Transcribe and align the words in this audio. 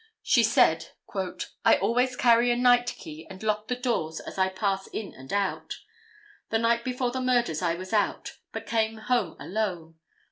She 0.23 0.41
said—"I 0.41 1.75
always 1.77 2.15
carry 2.15 2.49
a 2.49 2.55
night 2.55 2.87
key 2.97 3.27
and 3.29 3.43
lock 3.43 3.67
the 3.67 3.75
doors, 3.75 4.19
as 4.19 4.35
I 4.35 4.49
pass 4.49 4.87
in 4.87 5.13
and 5.13 5.31
out. 5.31 5.75
The 6.49 6.57
night 6.57 6.83
before 6.83 7.11
the 7.11 7.21
murders 7.21 7.61
I 7.61 7.75
was 7.75 7.93
out, 7.93 8.37
but 8.51 8.65
came 8.65 8.97
home 8.97 9.37
alone. 9.39 9.99